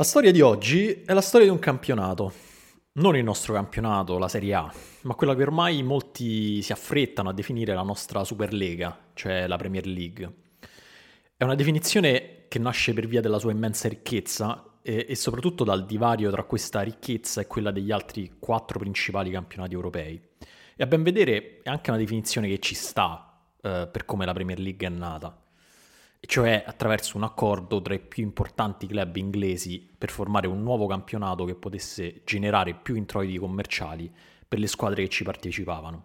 [0.00, 2.32] La storia di oggi è la storia di un campionato.
[2.92, 7.34] Non il nostro campionato, la Serie A, ma quella che ormai molti si affrettano a
[7.34, 10.34] definire la nostra Superlega, cioè la Premier League.
[11.36, 15.84] È una definizione che nasce per via della sua immensa ricchezza e, e soprattutto dal
[15.84, 20.18] divario tra questa ricchezza e quella degli altri quattro principali campionati europei.
[20.76, 24.32] E a ben vedere è anche una definizione che ci sta eh, per come la
[24.32, 25.44] Premier League è nata
[26.20, 31.44] cioè attraverso un accordo tra i più importanti club inglesi per formare un nuovo campionato
[31.44, 34.12] che potesse generare più introiti commerciali
[34.46, 36.04] per le squadre che ci partecipavano.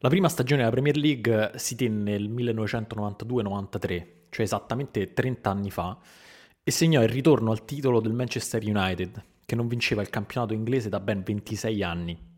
[0.00, 5.98] La prima stagione della Premier League si tenne nel 1992-93, cioè esattamente 30 anni fa,
[6.62, 10.88] e segnò il ritorno al titolo del Manchester United, che non vinceva il campionato inglese
[10.88, 12.35] da ben 26 anni.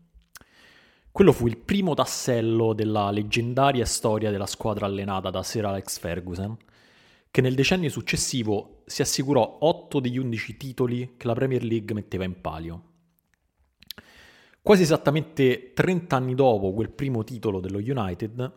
[1.11, 6.55] Quello fu il primo tassello della leggendaria storia della squadra allenata da Sir Alex Ferguson,
[7.31, 12.23] che nel decennio successivo si assicurò 8 degli 11 titoli che la Premier League metteva
[12.23, 12.83] in palio.
[14.61, 18.51] Quasi esattamente 30 anni dopo quel primo titolo dello United,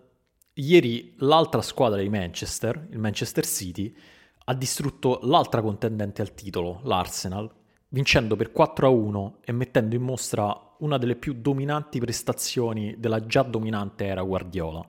[0.55, 3.97] ieri l'altra squadra di Manchester, il Manchester City,
[4.44, 7.50] ha distrutto l'altra contendente al titolo, l'Arsenal,
[7.92, 13.24] vincendo per 4 a 1 e mettendo in mostra una delle più dominanti prestazioni della
[13.26, 14.84] già dominante era Guardiola.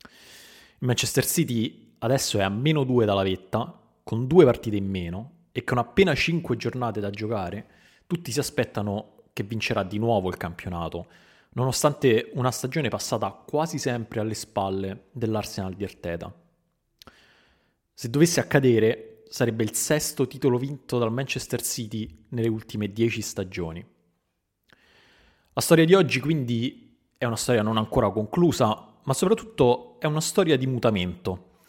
[0.00, 5.30] Il Manchester City adesso è a meno 2 dalla vetta, con due partite in meno
[5.52, 7.66] e con appena 5 giornate da giocare,
[8.06, 11.06] tutti si aspettano che vincerà di nuovo il campionato,
[11.52, 16.32] nonostante una stagione passata quasi sempre alle spalle dell'Arsenal di Arteta.
[17.94, 23.82] Se dovesse accadere, sarebbe il sesto titolo vinto dal Manchester City nelle ultime dieci stagioni.
[25.54, 30.20] La storia di oggi quindi è una storia non ancora conclusa, ma soprattutto è una
[30.20, 31.60] storia di mutamento.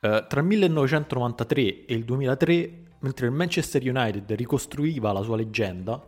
[0.00, 6.02] Eh, tra il 1993 e il 2003, mentre il Manchester United ricostruiva la sua leggenda,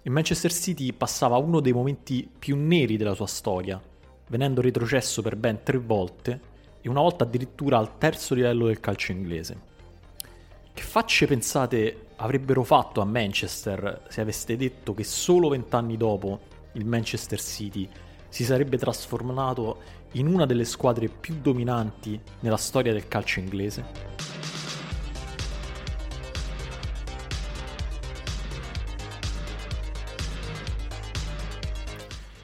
[0.00, 3.78] il Manchester City passava uno dei momenti più neri della sua storia,
[4.28, 6.40] venendo retrocesso per ben tre volte
[6.80, 9.74] e una volta addirittura al terzo livello del calcio inglese.
[10.76, 16.40] Che facce pensate avrebbero fatto a Manchester se aveste detto che solo vent'anni dopo
[16.72, 17.88] il Manchester City
[18.28, 19.80] si sarebbe trasformato
[20.12, 23.84] in una delle squadre più dominanti nella storia del calcio inglese?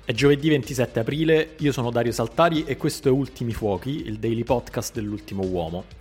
[0.06, 4.42] È giovedì 27 aprile, io sono Dario Saltari e questo è Ultimi Fuochi, il daily
[4.42, 6.00] podcast dell'ultimo uomo.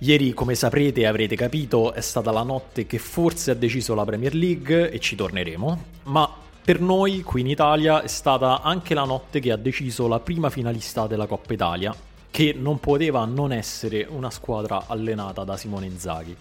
[0.00, 4.04] Ieri, come saprete e avrete capito, è stata la notte che forse ha deciso la
[4.04, 6.32] Premier League e ci torneremo, ma
[6.64, 10.50] per noi qui in Italia è stata anche la notte che ha deciso la prima
[10.50, 11.92] finalista della Coppa Italia,
[12.30, 16.36] che non poteva non essere una squadra allenata da Simone Inzaghi.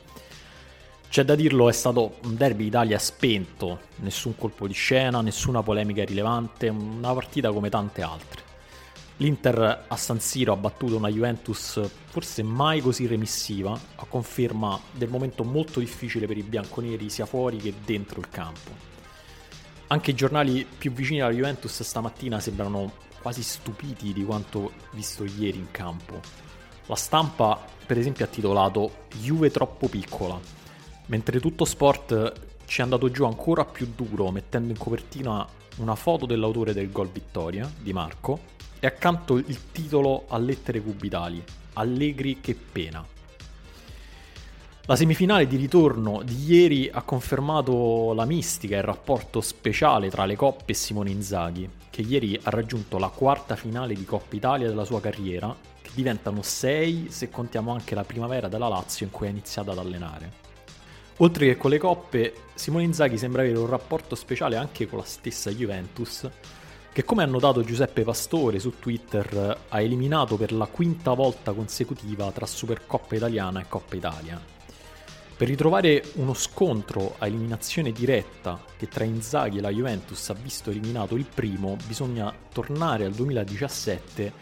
[1.10, 6.04] C'è da dirlo, è stato un derby Italia spento, nessun colpo di scena, nessuna polemica
[6.04, 8.47] rilevante, una partita come tante altre.
[9.20, 15.10] L'Inter a San Siro ha battuto una Juventus forse mai così remissiva, a conferma del
[15.10, 18.70] momento molto difficile per i bianconeri sia fuori che dentro il campo.
[19.88, 25.58] Anche i giornali più vicini alla Juventus stamattina sembrano quasi stupiti di quanto visto ieri
[25.58, 26.20] in campo.
[26.86, 30.40] La stampa, per esempio, ha titolato Juve troppo piccola,
[31.08, 32.34] mentre tutto sport
[32.66, 35.48] ci è andato giù ancora più duro mettendo in copertina
[35.78, 41.44] una foto dell'autore del gol vittoria, Di Marco, e accanto il titolo a lettere cubitali,
[41.74, 43.06] Allegri che pena.
[44.90, 50.26] La semifinale di ritorno di ieri ha confermato la mistica e il rapporto speciale tra
[50.26, 54.68] le coppe e Simone Inzaghi, che ieri ha raggiunto la quarta finale di Coppa Italia
[54.68, 59.28] della sua carriera, che diventano sei se contiamo anche la primavera della Lazio in cui
[59.28, 60.46] ha iniziato ad allenare.
[61.18, 65.06] Oltre che con le coppe, Simone Inzaghi sembra avere un rapporto speciale anche con la
[65.06, 66.30] stessa Juventus,
[66.98, 72.32] che come ha notato Giuseppe Pastore su Twitter ha eliminato per la quinta volta consecutiva
[72.32, 74.42] tra Supercoppa Italiana e Coppa Italia.
[75.38, 80.72] Per ritrovare uno scontro a eliminazione diretta che tra Inzaghi e la Juventus ha visto
[80.72, 84.34] eliminato il primo, bisogna tornare al 2017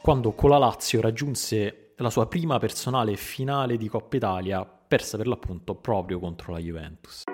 [0.00, 5.26] quando con la Lazio raggiunse la sua prima personale finale di Coppa Italia, persa per
[5.26, 7.24] l'appunto proprio contro la Juventus.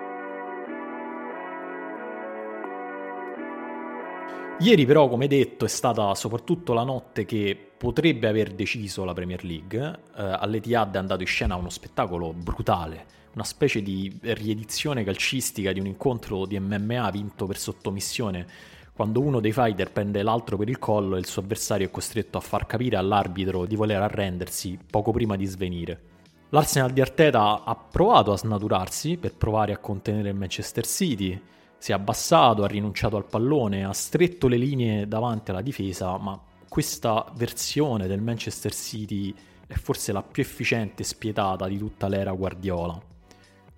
[4.63, 9.43] Ieri però, come detto, è stata soprattutto la notte che potrebbe aver deciso la Premier
[9.43, 9.99] League.
[10.15, 15.81] Eh, All'Etihad è andato in scena uno spettacolo brutale, una specie di riedizione calcistica di
[15.81, 18.47] un incontro di MMA vinto per sottomissione,
[18.93, 22.37] quando uno dei fighter prende l'altro per il collo e il suo avversario è costretto
[22.37, 26.01] a far capire all'arbitro di voler arrendersi poco prima di svenire.
[26.51, 31.51] L'Arsenal di Arteta ha provato a snaturarsi per provare a contenere il Manchester City,
[31.83, 36.41] si è abbassato, ha rinunciato al pallone, ha stretto le linee davanti alla difesa, ma
[36.69, 39.35] questa versione del Manchester City
[39.67, 42.97] è forse la più efficiente e spietata di tutta l'era Guardiola.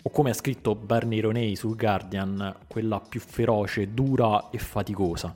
[0.04, 5.34] O come ha scritto Barney Roney sul Guardian, quella più feroce, dura e faticosa.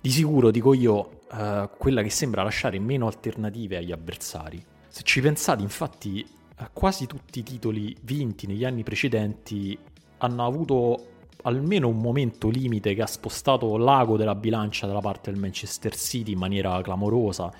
[0.00, 4.64] Di sicuro, dico io, eh, quella che sembra lasciare meno alternative agli avversari.
[4.88, 9.78] Se ci pensate, infatti, eh, quasi tutti i titoli vinti negli anni precedenti
[10.16, 15.40] hanno avuto almeno un momento limite che ha spostato l'ago della bilancia dalla parte del
[15.40, 17.52] Manchester City in maniera clamorosa.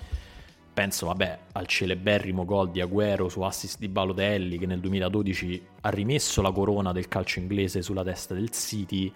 [0.73, 5.89] Penso, vabbè, al celeberrimo gol di Aguero su assist di Balotelli che nel 2012 ha
[5.89, 9.13] rimesso la corona del calcio inglese sulla testa del City,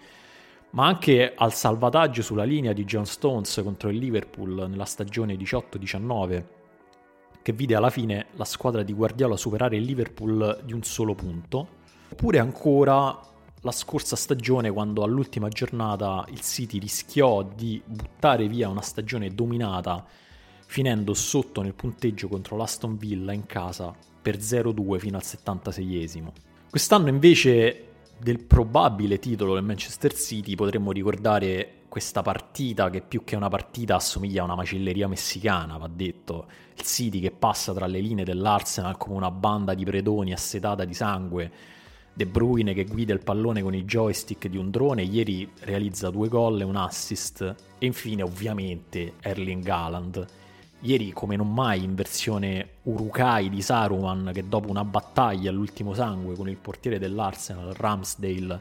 [0.71, 6.43] ma anche al salvataggio sulla linea di John Stones contro il Liverpool nella stagione 18-19,
[7.41, 11.77] che vide alla fine la squadra di Guardiola superare il Liverpool di un solo punto.
[12.11, 13.19] Oppure ancora
[13.61, 20.05] la scorsa stagione quando all'ultima giornata il City rischiò di buttare via una stagione dominata
[20.65, 26.31] finendo sotto nel punteggio contro l'Aston Villa in casa per 0-2 fino al 76esimo.
[26.69, 27.85] Quest'anno invece
[28.19, 33.95] del probabile titolo del Manchester City potremmo ricordare questa partita che più che una partita
[33.95, 36.47] assomiglia a una macelleria messicana, va detto.
[36.75, 40.93] Il City che passa tra le linee dell'Arsenal come una banda di predoni assetata di
[40.93, 41.51] sangue
[42.19, 46.27] De Bruyne che guida il pallone con i joystick di un drone, ieri realizza due
[46.27, 47.55] gol e un assist.
[47.77, 50.25] E infine, ovviamente, Erling Haaland.
[50.81, 56.35] Ieri, come non mai, in versione Urukai di Saruman, che dopo una battaglia all'ultimo sangue
[56.35, 58.59] con il portiere dell'Arsenal, Ramsdale,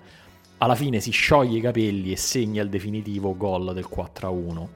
[0.59, 4.69] alla fine si scioglie i capelli e segna il definitivo gol del 4-1.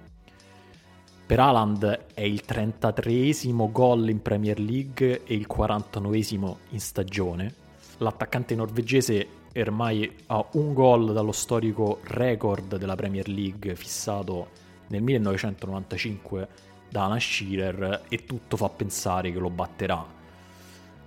[1.25, 7.61] Per Haaland è il 33esimo gol in Premier League e il 49esimo in stagione
[8.02, 14.49] l'attaccante norvegese ormai ha un gol dallo storico record della Premier League fissato
[14.88, 16.49] nel 1995
[16.88, 20.04] da Alan Shearer e tutto fa pensare che lo batterà.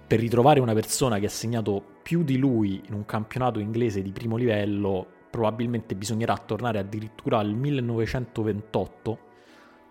[0.08, 4.12] Per ritrovare una persona che ha segnato più di lui in un campionato inglese di
[4.12, 9.20] primo livello, probabilmente bisognerà tornare addirittura al 1928,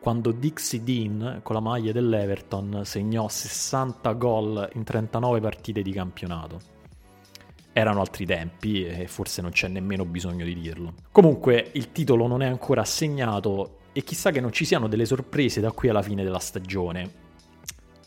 [0.01, 6.74] quando Dixie Dean con la maglia dell'Everton segnò 60 gol in 39 partite di campionato
[7.75, 10.95] erano altri tempi e forse non c'è nemmeno bisogno di dirlo.
[11.11, 15.61] Comunque il titolo non è ancora assegnato e chissà che non ci siano delle sorprese
[15.61, 17.23] da qui alla fine della stagione.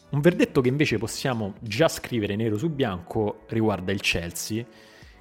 [0.10, 4.66] Un verdetto che invece possiamo già scrivere nero su bianco riguarda il Chelsea,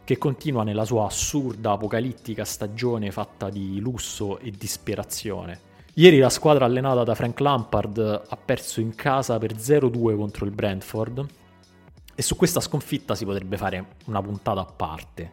[0.05, 5.59] che continua nella sua assurda apocalittica stagione fatta di lusso e disperazione.
[5.95, 10.53] Ieri la squadra allenata da Frank Lampard ha perso in casa per 0-2 contro il
[10.53, 11.27] Brentford,
[12.17, 15.33] e su questa sconfitta si potrebbe fare una puntata a parte.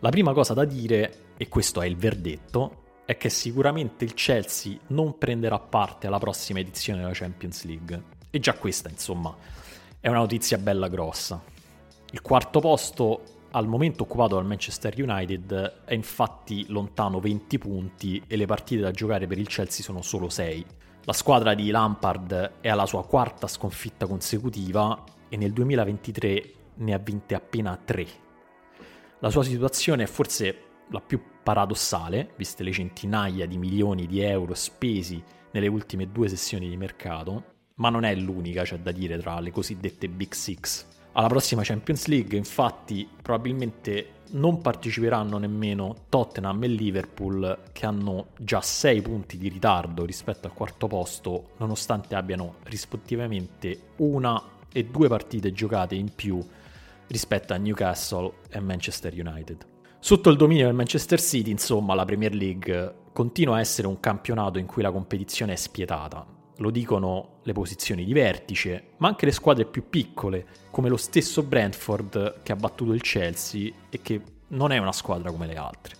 [0.00, 4.76] La prima cosa da dire, e questo è il verdetto, è che sicuramente il Chelsea
[4.88, 8.02] non prenderà parte alla prossima edizione della Champions League.
[8.28, 9.34] E già questa, insomma,
[10.00, 11.40] è una notizia bella grossa.
[12.10, 18.36] Il quarto posto al momento occupato dal Manchester United è infatti lontano 20 punti e
[18.36, 20.66] le partite da giocare per il Chelsea sono solo 6.
[21.04, 26.98] La squadra di Lampard è alla sua quarta sconfitta consecutiva e nel 2023 ne ha
[26.98, 28.06] vinte appena 3.
[29.20, 34.54] La sua situazione è forse la più paradossale, viste le centinaia di milioni di euro
[34.54, 39.40] spesi nelle ultime due sessioni di mercato, ma non è l'unica, c'è da dire, tra
[39.40, 40.86] le cosiddette Big Six.
[41.12, 48.60] Alla prossima Champions League, infatti, probabilmente non parteciperanno nemmeno Tottenham e Liverpool, che hanno già
[48.60, 54.42] 6 punti di ritardo rispetto al quarto posto, nonostante abbiano rispettivamente una
[54.76, 56.38] e due partite giocate in più
[57.06, 59.66] rispetto a Newcastle e Manchester United.
[59.98, 64.58] Sotto il dominio del Manchester City, insomma, la Premier League continua a essere un campionato
[64.58, 66.26] in cui la competizione è spietata.
[66.58, 71.42] Lo dicono le posizioni di vertice, ma anche le squadre più piccole, come lo stesso
[71.42, 75.94] Brentford che ha battuto il Chelsea e che non è una squadra come le altre.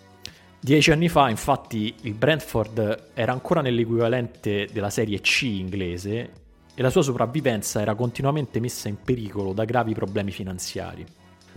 [0.61, 6.45] Dieci anni fa, infatti, il Brentford era ancora nell'equivalente della Serie C inglese
[6.79, 11.07] e la sua sopravvivenza era continuamente messa in pericolo da gravi problemi finanziari.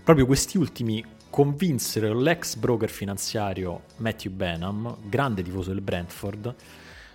[0.02, 6.56] Proprio questi ultimi convinsero l'ex broker finanziario Matthew Benham, grande tifoso del Brentford,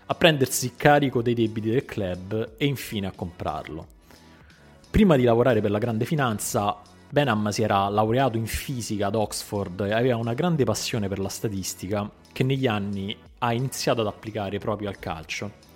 [0.04, 3.86] a prendersi carico dei debiti del club e infine a comprarlo.
[4.90, 9.80] Prima di lavorare per la grande finanza, Benham si era laureato in fisica ad Oxford
[9.80, 14.58] e aveva una grande passione per la statistica che negli anni ha iniziato ad applicare
[14.58, 15.72] proprio al calcio.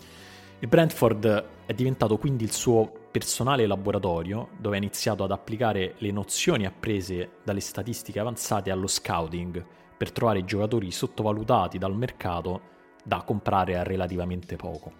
[0.60, 6.10] Il Brentford è diventato quindi il suo personale laboratorio dove ha iniziato ad applicare le
[6.10, 9.64] nozioni apprese dalle statistiche avanzate allo scouting
[9.96, 12.60] per trovare giocatori sottovalutati dal mercato
[13.04, 14.92] da comprare a relativamente poco.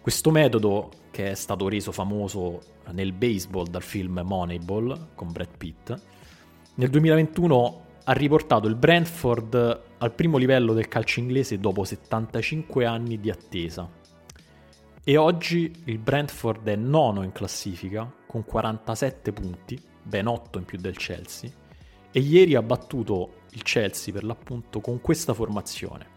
[0.00, 2.60] Questo metodo, che è stato reso famoso
[2.92, 6.00] nel baseball dal film Moneyball con Brad Pitt,
[6.74, 13.18] nel 2021 ha riportato il Brentford al primo livello del calcio inglese dopo 75 anni
[13.18, 14.06] di attesa.
[15.08, 20.76] E oggi il Brentford è nono in classifica con 47 punti, ben 8 in più
[20.76, 21.50] del Chelsea,
[22.12, 26.08] e ieri ha battuto il Chelsea per l'appunto con questa formazione.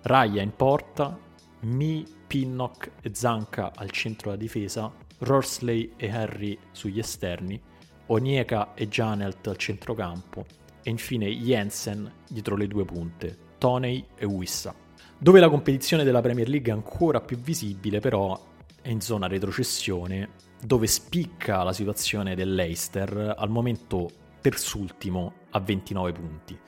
[0.00, 1.18] Raya in porta,
[1.64, 7.60] Mi, Pinnock e Zanca al centro della difesa, Rorsley e Harry sugli esterni,
[8.06, 10.46] Onieka e Janelt al centrocampo
[10.82, 14.83] e infine Jensen dietro le due punte, Toney e Wissa.
[15.18, 18.38] Dove la competizione della Premier League è ancora più visibile però
[18.82, 20.30] è in zona retrocessione,
[20.60, 26.58] dove spicca la situazione dell'Eister al momento terzultimo a 29 punti.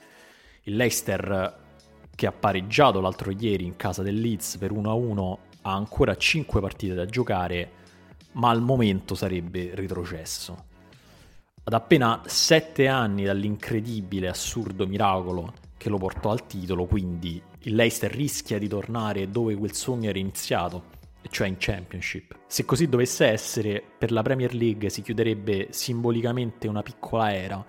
[0.63, 1.65] Il Leicester
[2.15, 6.95] che ha pareggiato l'altro ieri in casa del Leeds per 1-1, ha ancora 5 partite
[6.95, 7.71] da giocare,
[8.31, 10.65] ma al momento sarebbe retrocesso.
[11.63, 18.11] Ad appena 7 anni dall'incredibile, assurdo miracolo che lo portò al titolo, quindi il Leicester
[18.11, 20.95] rischia di tornare dove quel sogno era iniziato,
[21.29, 22.37] cioè in Championship.
[22.47, 27.65] Se così dovesse essere, per la Premier League si chiuderebbe simbolicamente una piccola era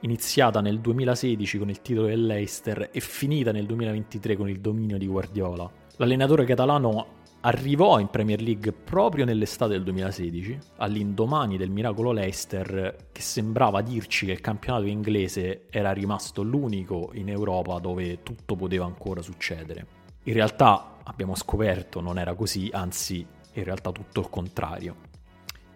[0.00, 4.98] iniziata nel 2016 con il titolo del Leicester e finita nel 2023 con il dominio
[4.98, 5.70] di Guardiola.
[5.96, 13.20] L'allenatore catalano arrivò in Premier League proprio nell'estate del 2016, all'indomani del miracolo Leicester, che
[13.20, 19.22] sembrava dirci che il campionato inglese era rimasto l'unico in Europa dove tutto poteva ancora
[19.22, 19.86] succedere.
[20.24, 24.96] In realtà abbiamo scoperto non era così, anzi in realtà tutto il contrario.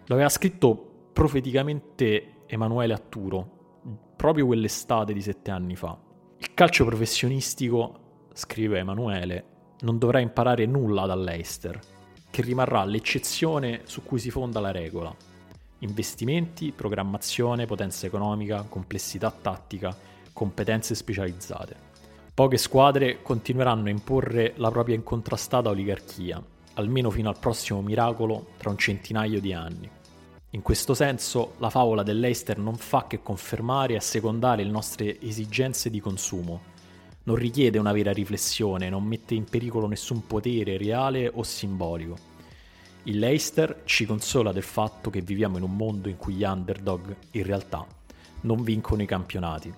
[0.05, 3.55] Lo aveva scritto profeticamente Emanuele Atturo
[4.15, 5.97] proprio quell'estate di sette anni fa.
[6.37, 11.79] Il calcio professionistico, scrive Emanuele, non dovrà imparare nulla dall'Eister,
[12.29, 15.15] che rimarrà l'eccezione su cui si fonda la regola.
[15.79, 19.95] Investimenti, programmazione, potenza economica, complessità tattica,
[20.33, 21.75] competenze specializzate.
[22.33, 26.41] Poche squadre continueranno a imporre la propria incontrastata oligarchia,
[26.75, 29.89] almeno fino al prossimo miracolo tra un centinaio di anni.
[30.51, 35.89] In questo senso, la favola dell'Eister non fa che confermare e assecondare le nostre esigenze
[35.89, 36.75] di consumo.
[37.27, 42.15] Non richiede una vera riflessione, non mette in pericolo nessun potere reale o simbolico.
[43.03, 47.13] Il Leicester ci consola del fatto che viviamo in un mondo in cui gli underdog,
[47.31, 47.85] in realtà,
[48.43, 49.73] non vincono i campionati,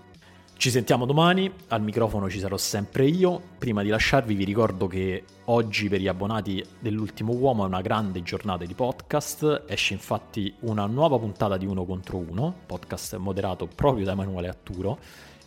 [0.60, 3.42] ci sentiamo domani, al microfono ci sarò sempre io.
[3.58, 8.22] Prima di lasciarvi vi ricordo che oggi per gli abbonati dell'ultimo uomo è una grande
[8.24, 14.04] giornata di podcast, esce infatti una nuova puntata di Uno contro Uno, podcast moderato proprio
[14.04, 15.00] da Emanuele Atturo,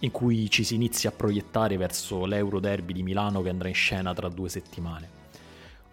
[0.02, 3.74] in cui ci si inizia a proiettare verso l'Euro Derby di Milano che andrà in
[3.74, 5.20] scena tra due settimane.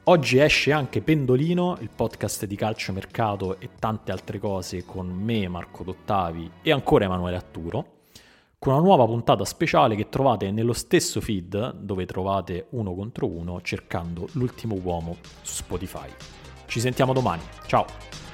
[0.03, 5.47] Oggi esce anche Pendolino, il podcast di calcio mercato e tante altre cose con me,
[5.47, 7.97] Marco Dottavi e ancora Emanuele Atturo
[8.59, 13.61] con una nuova puntata speciale che trovate nello stesso feed dove trovate uno contro uno
[13.61, 16.09] cercando l'ultimo uomo su Spotify.
[16.65, 18.28] Ci sentiamo domani, ciao!